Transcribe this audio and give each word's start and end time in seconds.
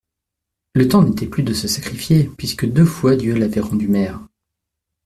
Le 0.73 0.87
temps 0.87 1.03
n'était 1.03 1.27
plus 1.27 1.43
de 1.43 1.53
se 1.53 1.67
sacrifier, 1.67 2.23
puisque 2.35 2.65
deux 2.65 2.85
fois 2.85 3.15
Dieu 3.15 3.35
l'avait 3.35 3.61
rendue 3.61 3.87
mère. 3.87 4.19